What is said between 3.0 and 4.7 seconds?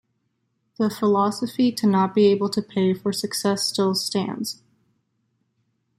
success still stands.